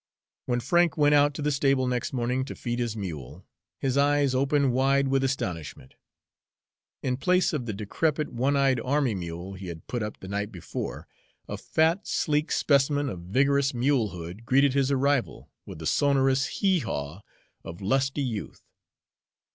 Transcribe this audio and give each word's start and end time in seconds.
When 0.47 0.59
Frank 0.61 0.97
went 0.97 1.13
out 1.13 1.35
to 1.35 1.43
the 1.43 1.51
stable 1.51 1.85
next 1.85 2.11
morning 2.11 2.43
to 2.45 2.55
feed 2.55 2.79
his 2.79 2.97
mule, 2.97 3.45
his 3.77 3.97
eyes 3.99 4.33
opened 4.33 4.73
wide 4.73 5.09
with 5.09 5.23
astonishment. 5.23 5.93
In 7.03 7.17
place 7.17 7.53
of 7.53 7.67
the 7.67 7.73
decrepit, 7.73 8.29
one 8.29 8.55
eyed 8.57 8.79
army 8.79 9.13
mule 9.13 9.53
he 9.53 9.67
had 9.67 9.85
put 9.85 10.01
up 10.01 10.19
the 10.19 10.27
night 10.27 10.51
before, 10.51 11.07
a 11.47 11.55
fat, 11.55 12.07
sleek 12.07 12.51
specimen 12.51 13.09
of 13.09 13.19
vigorous 13.19 13.75
mulehood 13.75 14.43
greeted 14.43 14.73
his 14.73 14.89
arrival 14.89 15.51
with 15.67 15.77
the 15.77 15.85
sonorous 15.85 16.61
hehaw 16.63 17.21
of 17.63 17.79
lusty 17.79 18.23
youth. 18.23 18.63